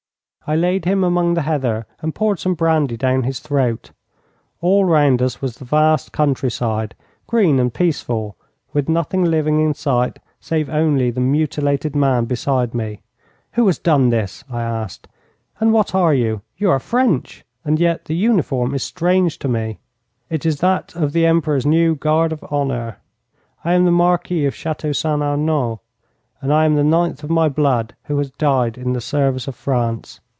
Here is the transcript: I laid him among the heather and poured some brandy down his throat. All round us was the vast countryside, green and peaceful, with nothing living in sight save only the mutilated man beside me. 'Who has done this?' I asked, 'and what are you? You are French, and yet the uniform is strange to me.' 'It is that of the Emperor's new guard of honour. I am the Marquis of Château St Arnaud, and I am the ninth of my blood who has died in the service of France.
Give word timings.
I 0.47 0.55
laid 0.55 0.83
him 0.83 1.01
among 1.03 1.35
the 1.35 1.43
heather 1.43 1.85
and 2.01 2.13
poured 2.15 2.39
some 2.39 2.55
brandy 2.55 2.97
down 2.97 3.23
his 3.23 3.39
throat. 3.39 3.91
All 4.59 4.83
round 4.83 5.21
us 5.21 5.39
was 5.41 5.55
the 5.55 5.65
vast 5.65 6.11
countryside, 6.11 6.93
green 7.27 7.57
and 7.57 7.73
peaceful, 7.73 8.35
with 8.73 8.89
nothing 8.89 9.23
living 9.23 9.61
in 9.61 9.75
sight 9.75 10.19
save 10.41 10.67
only 10.69 11.09
the 11.09 11.21
mutilated 11.21 11.95
man 11.95 12.25
beside 12.25 12.73
me. 12.73 13.01
'Who 13.53 13.65
has 13.67 13.77
done 13.77 14.09
this?' 14.09 14.43
I 14.49 14.61
asked, 14.63 15.07
'and 15.61 15.71
what 15.71 15.95
are 15.95 16.13
you? 16.13 16.41
You 16.57 16.69
are 16.71 16.79
French, 16.79 17.45
and 17.63 17.79
yet 17.79 18.05
the 18.05 18.15
uniform 18.15 18.73
is 18.73 18.83
strange 18.83 19.39
to 19.39 19.47
me.' 19.47 19.79
'It 20.29 20.45
is 20.45 20.59
that 20.59 20.93
of 20.97 21.13
the 21.13 21.25
Emperor's 21.25 21.67
new 21.67 21.95
guard 21.95 22.33
of 22.33 22.43
honour. 22.45 22.97
I 23.63 23.73
am 23.73 23.85
the 23.85 23.91
Marquis 23.91 24.45
of 24.47 24.53
Château 24.55 24.93
St 24.93 25.21
Arnaud, 25.23 25.79
and 26.41 26.51
I 26.51 26.65
am 26.65 26.75
the 26.75 26.83
ninth 26.83 27.23
of 27.23 27.29
my 27.29 27.47
blood 27.47 27.95
who 28.05 28.17
has 28.17 28.31
died 28.31 28.75
in 28.77 28.91
the 28.93 29.01
service 29.01 29.47
of 29.47 29.55
France. 29.55 30.19